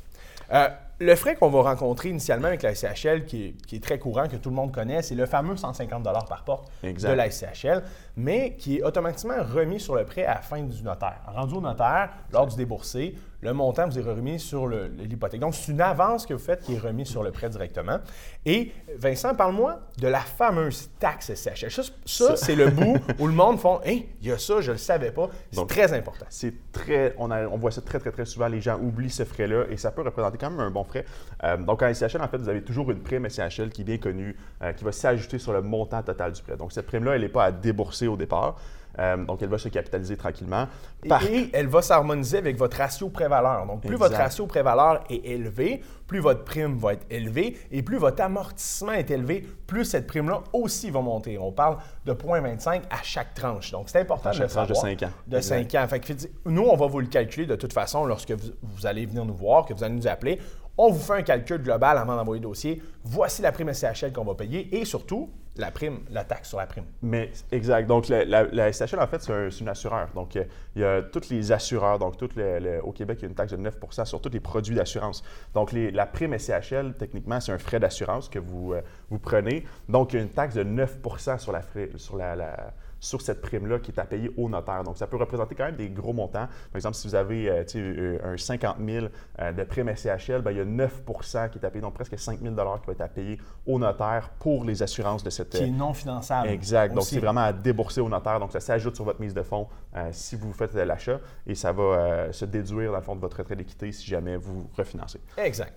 le 1.00 1.16
frais 1.16 1.36
qu'on 1.36 1.50
va 1.50 1.62
rencontrer 1.62 2.10
initialement 2.10 2.48
avec 2.48 2.64
la 2.64 2.74
SCHL, 2.74 3.26
qui 3.26 3.56
est, 3.72 3.84
très 3.84 4.00
courant, 4.00 4.28
que 4.28 4.36
tout 4.36 4.50
le 4.50 4.56
monde 4.56 4.72
connaît, 4.72 5.02
c'est 5.02 5.16
le 5.16 5.26
fameux 5.26 5.56
150 5.56 6.04
par 6.04 6.44
porte 6.44 6.72
de 6.84 7.12
la 7.12 7.30
SCHL, 7.30 7.84
mais 8.16 8.56
qui 8.58 8.78
est 8.78 8.84
automatiquement 8.84 9.36
remis 9.44 9.80
sur 9.80 9.96
le 9.96 10.06
prêt 10.06 10.26
à 10.26 10.36
la 10.36 10.42
fin 10.42 10.62
du 10.62 10.84
notaire. 10.84 11.22
Rendu 11.28 11.56
au 11.56 11.62
notaire, 11.62 12.10
lors 12.32 12.48
du 12.48 12.56
déboursé, 12.56 13.16
le 13.42 13.54
montant 13.54 13.88
vous 13.88 14.00
est 14.00 14.04
remis 14.04 14.40
sur 14.40 14.68
l'hypothèque. 14.68 15.40
Donc, 15.40 15.54
c'est 15.54 15.72
une 15.72 15.82
avance 15.82 16.26
que 16.26 16.34
vous 16.34 16.44
faites 16.44 16.62
qui 16.62 16.74
est 16.76 16.80
remise 16.80 17.08
sur 17.08 17.24
le 17.24 17.32
prêt 17.32 17.50
directement. 17.50 18.00
Et 18.46 18.72
Vincent, 18.98 19.36
parle-moi 19.36 19.80
de 20.00 20.08
la 20.08 20.20
fameuse 20.20 20.90
taxe 21.00 21.34
SCHL. 21.34 21.70
Ça, 22.06 22.36
c'est 22.36 22.56
le 22.56 22.70
bout 22.70 22.98
où 23.20 23.28
le 23.28 23.34
monde 23.34 23.60
font 23.60 23.80
Hey, 23.84 24.10
il 24.22 24.28
y 24.28 24.32
a 24.32 24.38
ça, 24.38 24.60
je 24.62 24.70
ne 24.70 24.74
le 24.74 24.78
savais 24.80 25.12
pas. 25.12 25.30
C'est 25.52 25.68
très 25.68 25.94
important. 25.94 26.26
C'est 26.30 26.54
très. 26.72 27.14
On, 27.18 27.30
on, 27.30 27.58
voit 27.58 27.72
ça 27.72 27.82
très, 27.82 28.00
très, 28.00 28.12
très 28.12 28.26
souvent. 28.26 28.48
Les 28.48 28.62
gens 28.62 28.80
oublient 28.80 29.12
ce 29.12 29.24
frais-là 29.24 29.66
et 29.70 29.78
ça 29.78 29.92
peut 29.92 30.02
représenter 30.02 30.38
quand 30.40 30.50
même 30.50 30.60
un 30.60 30.72
bon 30.72 30.84
frais. 30.84 31.06
Euh, 31.44 31.58
donc, 31.58 31.84
en 31.84 31.94
SCHL, 31.94 32.22
en 32.22 32.28
fait, 32.28 32.38
vous 32.38 32.50
avez 32.50 32.64
toujours 32.64 32.90
une 32.90 33.02
prime 33.02 33.30
SCHL 33.30 33.70
qui 33.70 33.82
est 33.82 33.86
bien 33.86 33.98
connue, 33.98 34.36
euh, 34.64 34.74
qui 34.74 34.84
va 34.84 34.92
s'ajouter 34.92 35.38
sur 35.38 35.54
le 35.54 35.62
montant 35.62 36.02
total 36.02 36.32
du 36.32 36.42
prêt. 36.42 36.58
Donc, 36.58 36.72
cette 36.72 36.88
prime-là, 36.88 37.16
elle 37.16 37.22
n'est 37.22 37.30
pas 37.30 37.46
à 37.46 37.52
débourser 37.52 38.08
au 38.08 38.18
départ. 38.18 38.58
Euh, 39.00 39.18
donc, 39.18 39.42
elle 39.42 39.50
va 39.50 39.58
se 39.58 39.70
capitaliser 39.70 40.18
tranquillement. 40.18 40.68
Et, 41.04 41.50
elle 41.54 41.68
va 41.68 41.82
s'harmoniser 41.82 42.38
avec 42.38 42.58
votre 42.58 42.78
ratio 42.78 43.10
prévaleur. 43.10 43.66
Donc, 43.66 43.82
plus 43.82 43.96
votre 43.96 44.16
ratio 44.16 44.48
prévaleur 44.48 45.04
est 45.10 45.26
élevé, 45.26 45.82
plus 46.08 46.20
votre 46.20 46.44
prime 46.44 46.78
va 46.78 46.94
être 46.94 47.06
élevée 47.10 47.58
et 47.72 47.84
plus 47.84 47.98
votre 47.98 48.22
amortissement 48.24 48.94
est 48.94 49.12
élevé, 49.12 49.46
plus 49.68 49.86
cette 49.86 50.08
prime-là 50.08 50.42
aussi 50.54 50.90
va 50.90 51.02
monter. 51.02 51.38
On 51.38 51.52
parle 51.52 51.78
de 52.06 52.14
0,25 52.14 52.84
à 52.90 53.04
chaque 53.04 53.34
tranche. 53.34 53.72
Donc, 53.72 53.90
c'est 53.90 54.00
important 54.00 54.32
de 54.32 54.46
tranche 54.46 54.68
de 54.70 54.74
5 54.74 55.04
ans. 55.04 55.12
De 55.28 55.40
5 55.40 55.76
ans. 55.76 55.88
Fait 55.88 56.30
nous, 56.46 56.64
on 56.64 56.76
va 56.76 56.88
vous 56.88 57.00
le 57.00 57.08
calculer 57.08 57.46
de 57.46 57.56
toute 57.56 57.74
façon 57.74 58.06
lorsque 58.06 58.32
vous 58.32 58.86
allez 58.86 59.06
venir 59.06 59.26
nous 59.26 59.36
voir, 59.36 59.66
que 59.66 59.74
vous 59.74 59.84
allez 59.84 59.96
nous 59.96 60.08
appeler. 60.08 60.40
On 60.80 60.92
vous 60.92 61.00
fait 61.00 61.14
un 61.14 61.24
calcul 61.24 61.58
global 61.58 61.98
avant 61.98 62.16
d'envoyer 62.16 62.40
le 62.40 62.48
dossier. 62.48 62.82
Voici 63.04 63.42
la 63.42 63.52
prime 63.52 63.74
SCHL 63.74 64.14
qu'on 64.14 64.24
va 64.24 64.36
payer 64.36 64.78
et 64.78 64.86
surtout 64.86 65.30
la 65.58 65.72
prime, 65.72 66.00
la 66.10 66.24
taxe 66.24 66.50
sur 66.50 66.58
la 66.58 66.68
prime. 66.68 66.86
Mais 67.02 67.32
exact. 67.52 67.88
Donc 67.88 68.08
la, 68.10 68.72
SCHL, 68.72 69.00
en 69.00 69.08
fait, 69.08 69.22
c'est 69.22 69.64
un, 69.64 69.68
assureur. 69.68 70.10
Donc 70.16 70.36
il 70.36 70.82
y 70.82 70.84
a 70.84 71.02
tous 71.02 71.30
les 71.30 71.52
assureurs. 71.52 72.00
Donc 72.00 72.16
au 72.22 72.92
Québec, 72.92 73.20
il 73.20 73.24
y 73.24 73.26
a 73.26 73.30
une 73.30 73.36
taxe 73.36 73.54
de 73.54 73.58
9% 73.58 74.06
sur 74.06 74.22
tous 74.22 74.30
les 74.30 74.40
produits 74.40 74.76
d'assurance. 74.76 75.24
Donc 75.54 75.72
la 75.74 76.06
prime 76.06 76.38
SCHL, 76.38 76.94
techniquement, 76.98 77.40
c'est 77.40 77.52
un 77.52 77.58
frais 77.58 77.80
d'assurance 77.80 78.30
que 78.30 78.40
vous, 78.40 78.74
euh, 78.74 78.82
vous 79.10 79.20
prenez. 79.20 79.66
Donc 79.90 80.14
il 80.14 80.18
y 80.18 80.20
a 80.20 80.24
une 80.24 80.30
taxe 80.30 80.56
de 80.56 80.64
9 80.64 80.98
sur 81.38 81.52
la, 81.52 82.36
la 82.36 82.74
sur 83.00 83.22
cette 83.22 83.42
prime-là 83.42 83.80
qui 83.80 83.92
est 83.92 84.00
à 84.00 84.06
payer 84.06 84.32
au 84.38 84.50
notaire. 84.50 84.84
Donc, 84.84 84.98
ça 84.98 85.08
peut 85.08 85.18
représenter 85.18 85.56
quand 85.56 85.66
même 85.66 85.76
des 85.76 85.90
gros 85.90 86.14
montants. 86.14 86.48
Par 86.48 86.76
exemple, 86.76 86.96
si 86.96 87.08
vous 87.08 87.16
avez 87.16 87.50
euh, 87.50 87.64
euh, 87.76 88.34
un 88.34 88.38
50 88.38 88.78
000 88.84 89.08
euh, 89.40 89.52
de 89.52 89.64
prime 89.64 89.94
SCHL, 89.96 90.42
bien, 90.42 90.52
il 90.52 90.58
y 90.58 90.62
a 90.62 90.66
9 90.66 91.04
qui 91.52 91.60
est 91.60 91.66
à 91.66 91.70
payer, 91.70 91.82
donc 91.82 91.94
presque 91.94 92.18
5 92.18 92.40
000 92.42 92.54
qui 92.54 92.88
va 92.88 92.92
être 92.92 93.02
à 93.02 93.08
payer 93.08 93.38
au 93.66 93.80
notaire 93.80 94.30
pour 94.40 94.64
les 94.64 94.82
assurances 94.84 95.24
de, 95.24 95.30
cette. 95.30 95.47
Qui 95.50 95.64
est 95.64 95.68
non 95.72 95.94
finançable. 95.94 96.50
Exact. 96.50 96.94
Donc, 96.94 97.04
c'est 97.04 97.20
vraiment 97.20 97.42
à 97.42 97.54
débourser 97.54 98.02
au 98.02 98.10
notaire. 98.10 98.40
Donc, 98.40 98.52
ça 98.52 98.60
s'ajoute 98.60 98.96
sur 98.96 99.06
votre 99.06 99.20
mise 99.22 99.34
de 99.34 99.44
fonds 99.44 99.68
euh, 99.96 100.10
si 100.12 100.36
vous 100.36 100.52
faites 100.54 100.74
l'achat 100.74 101.20
et 101.46 101.56
ça 101.56 101.72
va 101.72 101.84
euh, 101.84 102.32
se 102.32 102.46
déduire 102.46 102.92
dans 102.92 102.98
le 102.98 103.04
fond 103.04 103.16
de 103.16 103.22
votre 103.22 103.38
retrait 103.38 103.56
d'équité 103.56 103.92
si 103.92 104.06
jamais 104.08 104.36
vous 104.38 104.70
refinancez. 104.78 105.20
Exact. 105.38 105.74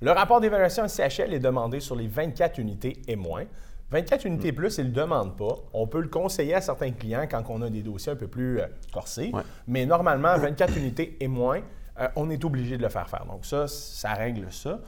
Le 0.00 0.10
rapport 0.10 0.40
d'évaluation 0.40 0.86
CHL 0.88 1.32
est 1.32 1.38
demandé 1.38 1.80
sur 1.80 1.96
les 1.96 2.08
24 2.08 2.58
unités 2.58 3.00
et 3.08 3.16
moins. 3.16 3.44
24 3.90 4.24
unités 4.26 4.50
Mm. 4.52 4.54
plus, 4.54 4.78
ils 4.78 4.84
ne 4.84 4.88
le 4.88 4.94
demandent 4.94 5.36
pas. 5.36 5.54
On 5.72 5.86
peut 5.86 6.00
le 6.00 6.08
conseiller 6.08 6.54
à 6.54 6.60
certains 6.60 6.90
clients 6.90 7.26
quand 7.30 7.44
on 7.48 7.62
a 7.62 7.70
des 7.70 7.82
dossiers 7.82 8.12
un 8.12 8.16
peu 8.16 8.26
plus 8.26 8.60
euh, 8.60 8.66
corsés. 8.92 9.30
Ouais. 9.32 9.42
Mais 9.66 9.86
normalement, 9.86 10.36
24 10.36 10.76
unités 10.76 11.16
et 11.20 11.28
moins, 11.28 11.60
on 12.16 12.28
est 12.28 12.44
obligé 12.44 12.76
de 12.76 12.82
le 12.82 12.88
faire 12.88 13.08
faire. 13.08 13.24
Donc 13.24 13.46
ça, 13.46 13.68
ça 13.68 14.14
règle 14.14 14.50
ça. 14.50 14.80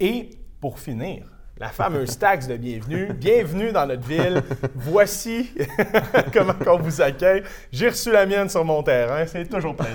Et 0.00 0.30
pour 0.60 0.78
finir, 0.78 1.26
la 1.58 1.68
fameuse 1.68 2.16
taxe 2.18 2.46
de 2.46 2.56
bienvenue. 2.56 3.12
Bienvenue 3.12 3.72
dans 3.72 3.86
notre 3.86 4.06
ville. 4.06 4.42
Voici 4.74 5.52
comment 6.32 6.54
on 6.66 6.78
vous 6.78 7.00
accueille. 7.00 7.42
J'ai 7.72 7.88
reçu 7.88 8.12
la 8.12 8.26
mienne 8.26 8.48
sur 8.48 8.64
mon 8.64 8.82
terrain. 8.82 9.26
C'est 9.26 9.48
toujours 9.48 9.74
plein. 9.74 9.88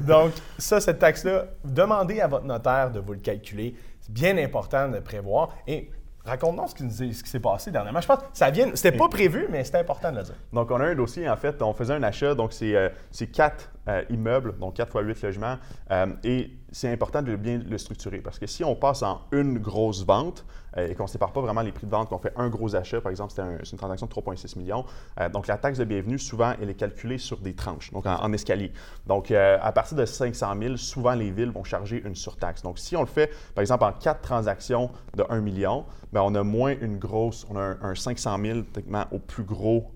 Donc, 0.00 0.32
ça, 0.58 0.80
cette 0.80 0.98
taxe-là, 0.98 1.46
demandez 1.64 2.20
à 2.20 2.26
votre 2.26 2.44
notaire 2.44 2.90
de 2.90 2.98
vous 2.98 3.12
le 3.12 3.20
calculer. 3.20 3.76
C'est 4.00 4.12
bien 4.12 4.36
important 4.38 4.88
de 4.88 4.98
prévoir. 4.98 5.54
Et 5.68 5.88
raconte-nous 6.24 6.66
ce 6.68 6.74
qui, 6.74 6.82
nous 6.82 7.12
s'est 7.12 7.40
passé 7.40 7.70
dernièrement. 7.70 8.00
Je 8.00 8.08
pense 8.08 8.18
que 8.18 8.24
ça 8.32 8.50
vient. 8.50 8.70
C'était 8.74 8.96
pas 8.96 9.08
prévu, 9.08 9.46
mais 9.50 9.62
c'était 9.62 9.78
important 9.78 10.10
de 10.10 10.18
le 10.18 10.22
dire. 10.24 10.36
Donc, 10.52 10.70
on 10.72 10.80
a 10.80 10.84
un 10.84 10.94
dossier, 10.96 11.28
en 11.28 11.36
fait, 11.36 11.62
on 11.62 11.72
faisait 11.74 11.94
un 11.94 12.02
achat, 12.02 12.34
donc 12.34 12.52
c'est 12.52 12.74
euh, 12.74 12.88
quatre 13.32 13.70
euh, 13.88 14.02
immeubles, 14.10 14.58
donc 14.58 14.74
4 14.74 14.90
fois 14.90 15.02
8 15.02 15.22
logements, 15.22 15.58
euh, 15.90 16.06
et 16.24 16.50
c'est 16.74 16.90
important 16.90 17.22
de 17.22 17.36
bien 17.36 17.60
le 17.64 17.78
structurer 17.78 18.18
parce 18.18 18.40
que 18.40 18.48
si 18.48 18.64
on 18.64 18.74
passe 18.74 19.04
en 19.04 19.20
une 19.30 19.58
grosse 19.58 20.04
vente 20.04 20.44
euh, 20.76 20.88
et 20.88 20.94
qu'on 20.96 21.04
ne 21.04 21.08
sépare 21.08 21.32
pas 21.32 21.40
vraiment 21.40 21.60
les 21.60 21.70
prix 21.70 21.86
de 21.86 21.90
vente, 21.90 22.08
qu'on 22.08 22.18
fait 22.18 22.32
un 22.36 22.48
gros 22.48 22.74
achat, 22.74 23.00
par 23.00 23.10
exemple, 23.10 23.32
c'est 23.32 23.72
une 23.72 23.78
transaction 23.78 24.06
de 24.06 24.12
3,6 24.12 24.58
millions, 24.58 24.84
euh, 25.20 25.28
donc 25.28 25.46
la 25.46 25.56
taxe 25.56 25.78
de 25.78 25.84
bienvenue, 25.84 26.18
souvent, 26.18 26.54
elle 26.60 26.68
est 26.68 26.74
calculée 26.74 27.18
sur 27.18 27.38
des 27.38 27.54
tranches, 27.54 27.92
donc 27.92 28.06
en, 28.06 28.32
escalier. 28.32 28.72
Donc, 29.06 29.30
euh, 29.30 29.56
à 29.62 29.70
partir 29.70 29.96
de 29.96 30.04
500 30.04 30.54
000, 30.60 30.76
souvent, 30.76 31.14
les 31.14 31.30
villes 31.30 31.52
vont 31.52 31.62
charger 31.62 32.02
une 32.04 32.16
surtaxe. 32.16 32.62
Donc, 32.62 32.80
si 32.80 32.96
on 32.96 33.00
le 33.00 33.06
fait, 33.06 33.30
par 33.54 33.62
exemple, 33.62 33.84
en 33.84 33.92
quatre 33.92 34.22
transactions 34.22 34.90
de 35.14 35.24
1 35.28 35.40
million, 35.40 35.84
ben, 36.12 36.22
on 36.24 36.34
a 36.34 36.42
moins 36.42 36.74
une 36.80 36.98
grosse, 36.98 37.46
on 37.50 37.56
a 37.56 37.60
un, 37.60 37.78
un 37.82 37.94
500 37.94 38.36
000 38.42 38.62
techniquement 38.72 39.04
au 39.12 39.20
plus 39.20 39.44
gros, 39.44 39.92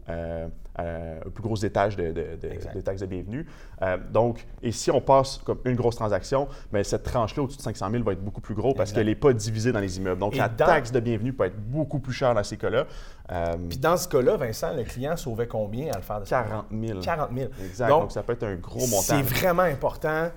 euh, 0.81 1.19
au 1.27 1.31
plus 1.31 1.43
gros 1.43 1.57
étage 1.57 1.97
de, 1.97 2.13
de, 2.13 2.13
de- 2.41 3.07
bienvenue. 3.07 3.47
Euh, 3.83 3.97
donc, 4.13 4.47
et 4.63 4.73
si 4.73 4.91
on 4.91 5.01
passe 5.01 5.39
comme 5.39 5.59
une 5.65 5.75
grosse 5.77 5.97
transaction, 5.97 6.49
ben, 6.73 6.83
cette 6.85 7.03
tranche-là 7.03 7.43
au-dessus 7.43 7.59
de 7.59 7.63
500 7.63 7.91
000 7.91 8.03
va 8.05 8.13
être 8.13 8.23
beaucoup 8.25 8.41
plus 8.41 8.55
gros 8.55 8.75
parce 8.75 8.93
qu'elle 8.93 9.07
n'est 9.07 9.15
pas 9.15 9.33
divisée 9.33 9.73
dans 9.73 9.81
les 9.81 9.97
immeubles. 9.99 10.21
Donc, 10.21 10.35
Et 10.35 10.39
la 10.39 10.49
dans- 10.49 10.67
taxe 10.67 10.93
de 10.93 11.01
bienvenue 11.01 11.33
peut 11.33 11.45
être 11.45 11.59
beaucoup 11.59 11.99
plus 11.99 12.13
chère 12.13 12.35
dans 12.35 12.45
ces 12.45 12.57
cas-là. 12.57 12.87
Euh, 13.31 13.57
Puis 13.69 13.79
dans 13.79 13.97
ce 13.97 14.09
cas-là, 14.09 14.37
Vincent, 14.37 14.75
le 14.75 14.85
client 14.85 15.17
sauvait 15.17 15.47
combien 15.49 15.93
à 15.93 15.97
le 15.97 16.03
faire 16.03 16.21
de 16.21 16.27
ça? 16.27 16.43
40 16.43 16.67
000. 16.73 17.01
40 17.01 17.31
000. 17.35 17.51
Exact. 17.65 17.89
Donc, 17.89 18.01
Donc, 18.03 18.13
ça 18.13 18.23
peut 18.23 18.33
être 18.35 18.45
un 18.45 18.57
gros 18.57 18.81
montant. 18.87 19.03
C'est 19.03 19.23
vraiment 19.23 19.63
important. 19.63 20.29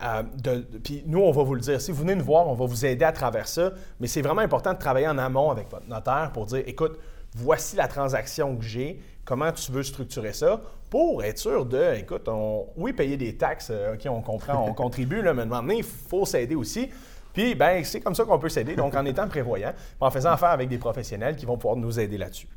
euh, 0.00 0.22
de, 0.40 0.54
de- 0.70 0.78
puis 0.78 1.02
nous, 1.06 1.18
on 1.20 1.32
va 1.32 1.42
vous 1.42 1.54
le 1.56 1.60
dire. 1.60 1.80
Si 1.80 1.90
vous 1.90 2.02
venez 2.02 2.14
nous 2.14 2.24
voir, 2.24 2.46
on 2.46 2.54
va 2.54 2.66
vous 2.66 2.86
aider 2.86 3.04
à 3.04 3.10
travers 3.10 3.48
ça. 3.48 3.72
Mais 3.98 4.06
c'est 4.06 4.22
vraiment 4.22 4.42
important 4.42 4.72
de 4.72 4.78
travailler 4.78 5.08
en 5.08 5.18
amont 5.18 5.50
avec 5.50 5.68
votre 5.68 5.88
notaire 5.88 6.30
pour 6.32 6.46
dire 6.46 6.62
écoute, 6.66 6.96
voici 7.34 7.76
la 7.76 7.88
transaction 7.88 8.56
que 8.56 8.64
j'ai, 8.64 9.00
comment 9.24 9.52
tu 9.52 9.72
veux 9.72 9.82
structurer 9.82 10.32
ça, 10.32 10.60
pour 10.90 11.22
être 11.22 11.38
sûr 11.38 11.66
de, 11.66 11.94
écoute, 11.96 12.28
on, 12.28 12.66
oui, 12.76 12.92
payer 12.92 13.16
des 13.16 13.36
taxes, 13.36 13.68
euh, 13.70 13.94
OK, 13.94 14.06
on 14.06 14.22
comprend, 14.22 14.66
on 14.66 14.72
contribue, 14.74 15.22
là, 15.22 15.34
mais 15.34 15.42
à 15.42 15.44
un 15.44 15.48
moment 15.48 15.62
donné, 15.62 15.78
il 15.78 15.84
faut 15.84 16.24
s'aider 16.24 16.54
aussi. 16.54 16.88
Puis, 17.32 17.54
ben, 17.54 17.84
c'est 17.84 18.00
comme 18.00 18.14
ça 18.14 18.24
qu'on 18.24 18.38
peut 18.38 18.48
s'aider, 18.48 18.74
donc 18.74 18.94
en 18.94 19.04
étant 19.04 19.28
prévoyant, 19.28 19.72
en 20.00 20.10
faisant 20.10 20.30
affaire 20.30 20.50
avec 20.50 20.68
des 20.68 20.78
professionnels 20.78 21.36
qui 21.36 21.46
vont 21.46 21.56
pouvoir 21.56 21.76
nous 21.76 22.00
aider 22.00 22.16
là-dessus. 22.16 22.48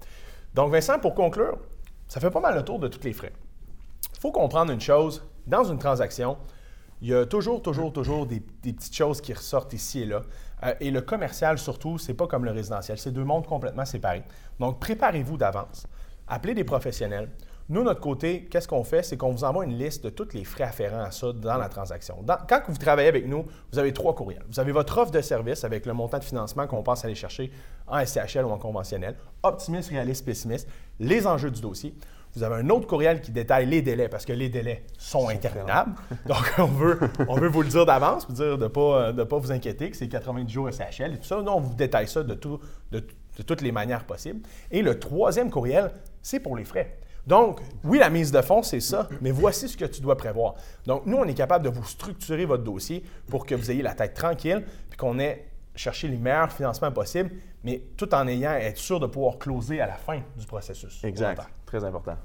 Donc, 0.54 0.72
Vincent, 0.72 1.00
pour 1.00 1.14
conclure, 1.14 1.58
ça 2.08 2.20
fait 2.20 2.32
pas 2.32 2.40
mal 2.40 2.56
le 2.56 2.64
tour 2.64 2.80
de 2.80 2.88
tous 2.88 3.04
les 3.04 3.14
frais. 3.14 3.34
Il 4.14 4.20
faut 4.20 4.32
comprendre 4.32 4.72
une 4.72 4.82
chose, 4.82 5.26
dans 5.46 5.64
une 5.64 5.78
transaction, 5.78 6.38
il 7.02 7.10
y 7.10 7.16
a 7.16 7.26
toujours, 7.26 7.62
toujours, 7.62 7.92
toujours 7.92 8.28
des, 8.28 8.40
petites 8.40 8.96
choses 8.96 9.22
qui 9.22 9.34
ressortent 9.34 9.74
ici 9.74 10.02
et 10.02 10.06
là. 10.06 10.22
Euh, 10.64 10.74
et 10.80 10.92
le 10.92 11.02
commercial, 11.02 11.58
surtout, 11.58 11.98
c'est 11.98 12.14
pas 12.14 12.28
comme 12.28 12.46
le 12.46 12.52
résidentiel. 12.52 12.98
C'est 12.98 13.12
deux 13.12 13.24
mondes 13.24 13.48
complètement 13.48 13.86
séparés. 13.86 14.24
Donc, 14.60 14.80
préparez-vous 14.80 15.38
d'avance. 15.38 15.88
Appelez 16.28 16.54
des 16.54 16.64
professionnels. 16.64 17.30
Nous, 17.70 17.84
notre 17.84 18.02
côté, 18.02 18.50
qu'est-ce 18.52 18.68
qu'on 18.68 18.84
fait? 18.84 19.02
C'est 19.02 19.18
qu'on 19.18 19.32
vous 19.32 19.44
envoie 19.44 19.64
une 19.64 19.78
liste 19.78 20.04
de 20.04 20.10
tous 20.10 20.34
les 20.34 20.44
frais 20.44 20.66
afférents 20.66 21.04
à 21.04 21.12
ça 21.12 21.32
dans 21.32 21.58
la 21.58 21.70
transaction. 21.70 22.18
Quand 22.50 22.62
vous 22.68 22.78
travaillez 22.78 23.08
avec 23.08 23.26
nous, 23.28 23.46
vous 23.72 23.80
avez 23.80 23.94
trois 23.94 24.14
courriels. 24.14 24.44
Vous 24.50 24.60
avez 24.60 24.74
votre 24.74 24.98
offre 24.98 25.12
de 25.12 25.22
service 25.22 25.64
avec 25.64 25.86
le 25.86 25.94
montant 25.94 26.20
de 26.20 26.24
financement 26.24 26.68
qu'on 26.68 26.84
pense 26.84 27.06
aller 27.06 27.16
chercher 27.16 27.50
en 27.88 28.06
SCHL 28.06 28.44
ou 28.44 28.50
en 28.50 28.58
conventionnel, 28.58 29.16
optimiste, 29.42 29.90
réaliste, 29.90 30.26
pessimiste, 30.26 30.68
les 31.00 31.26
enjeux 31.26 31.50
du 31.50 31.62
dossier. 31.62 31.96
Vous 32.36 32.44
avez 32.44 32.56
un 32.56 32.70
autre 32.70 32.88
courriel 32.88 33.22
qui 33.22 33.32
détaille 33.32 33.66
les 33.66 33.82
délais 33.82 34.08
parce 34.08 34.26
que 34.26 34.34
les 34.34 34.50
délais 34.50 34.84
sont 34.98 35.28
interminables. 35.28 35.94
Donc, 36.26 36.54
on 36.58 36.66
veut, 36.66 37.00
on 37.28 37.36
veut 37.36 37.50
vous 37.50 37.62
le 37.62 37.68
dire 37.68 37.86
d'avance, 37.86 38.26
vous 38.28 38.36
dire 38.36 38.58
de 38.58 38.64
ne 38.64 38.68
pas, 38.68 39.12
de 39.12 39.24
pas 39.24 39.38
vous 39.38 39.52
inquiéter 39.52 39.92
que 39.92 39.98
c'est 39.98 40.08
90 40.08 40.52
jours 40.52 40.70
SHL 40.72 41.14
et 41.14 41.18
tout 41.18 41.26
ça. 41.26 41.42
Nous, 41.42 41.52
on 41.52 41.60
vous 41.60 41.74
détaille 41.76 42.08
ça 42.08 42.24
de, 42.24 42.34
tout, 42.34 42.60
de, 42.92 43.00
de 43.00 43.44
toutes 43.44 43.62
les 43.62 43.72
manières 43.72 44.06
possibles. 44.06 44.42
Et 44.70 44.82
le 44.82 45.00
troisième 45.00 45.50
courriel, 45.50 45.92
c'est 46.22 46.40
pour 46.40 46.56
les 46.56 46.66
frais. 46.66 46.98
Donc, 47.28 47.60
oui, 47.84 48.00
la 48.00 48.10
mise 48.10 48.32
de 48.32 48.42
fonds, 48.42 48.64
c'est 48.64 48.80
ça, 48.80 49.08
mais 49.22 49.32
voici 49.32 49.70
ce 49.70 49.78
que 49.78 49.86
tu 49.86 50.02
dois 50.02 50.18
prévoir. 50.18 50.56
Donc, 50.86 51.06
nous, 51.06 51.18
on 51.18 51.26
est 51.26 51.34
capable 51.34 51.66
de 51.66 51.70
vous 51.70 51.84
structurer 51.84 52.46
votre 52.46 52.64
dossier 52.64 53.04
pour 53.30 53.46
que 53.46 53.54
vous 53.54 53.70
ayez 53.70 53.84
la 53.84 53.94
tête 53.94 54.16
tranquille 54.16 54.64
puis 54.90 54.98
qu'on 54.98 55.20
ait 55.20 55.46
cherché 55.76 56.08
les 56.08 56.18
meilleurs 56.18 56.52
financements 56.52 56.92
possibles, 56.92 57.32
mais 57.64 57.82
tout 57.96 58.14
en 58.14 58.28
ayant 58.28 58.52
être 58.52 58.78
sûr 58.78 59.00
de 59.00 59.06
pouvoir 59.06 59.38
closer 59.38 59.80
à 59.80 59.88
la 59.88 59.96
fin 59.96 60.22
du 60.36 60.46
processus. 60.46 61.04
Exact. 61.04 61.42
Très 61.72 61.86
important. 61.86 62.18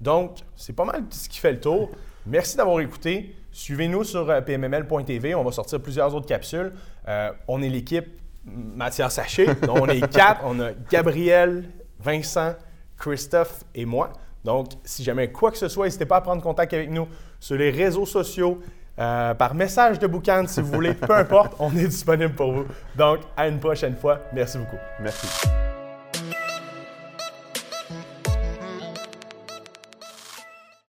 Donc, 0.00 0.38
c'est 0.56 0.72
pas 0.72 0.84
mal 0.84 1.04
ce 1.10 1.28
qui 1.28 1.38
fait 1.38 1.52
le 1.52 1.60
tour. 1.60 1.90
Merci 2.26 2.56
d'avoir 2.56 2.80
écouté. 2.80 3.36
Suivez-nous 3.52 4.02
sur 4.02 4.28
euh, 4.28 4.40
pmml.tv. 4.40 5.36
On 5.36 5.44
va 5.44 5.52
sortir 5.52 5.80
plusieurs 5.80 6.12
autres 6.12 6.26
capsules. 6.26 6.72
Euh, 7.06 7.30
on 7.46 7.62
est 7.62 7.68
l'équipe 7.68 8.08
Mathias 8.44 9.14
Saché. 9.14 9.46
Donc, 9.62 9.82
on 9.82 9.86
est 9.86 10.12
quatre. 10.12 10.40
On 10.44 10.58
a 10.58 10.72
Gabriel, 10.90 11.70
Vincent, 12.00 12.54
Christophe 12.98 13.62
et 13.76 13.84
moi. 13.84 14.12
Donc, 14.44 14.70
si 14.82 15.04
jamais 15.04 15.30
quoi 15.30 15.52
que 15.52 15.58
ce 15.58 15.68
soit, 15.68 15.84
n'hésitez 15.84 16.06
pas 16.06 16.16
à 16.16 16.20
prendre 16.20 16.42
contact 16.42 16.74
avec 16.74 16.90
nous 16.90 17.06
sur 17.38 17.56
les 17.56 17.70
réseaux 17.70 18.06
sociaux, 18.06 18.60
euh, 18.98 19.34
par 19.34 19.54
message 19.54 20.00
de 20.00 20.08
boucan 20.08 20.46
si 20.48 20.60
vous 20.60 20.72
voulez. 20.72 20.94
Peu 20.94 21.14
importe, 21.14 21.54
on 21.60 21.70
est 21.76 21.86
disponible 21.86 22.34
pour 22.34 22.50
vous. 22.50 22.66
Donc, 22.96 23.20
à 23.36 23.46
une 23.46 23.60
prochaine 23.60 23.94
fois. 23.94 24.18
Merci 24.32 24.58
beaucoup. 24.58 24.78
Merci. 25.00 25.46